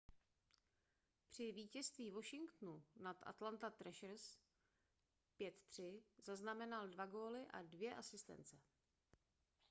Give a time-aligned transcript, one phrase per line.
[1.27, 4.37] při vítězství washingtonu nad atlanta trashers
[5.39, 8.57] 5-3 zaznamenal 2 góly a 2 asistence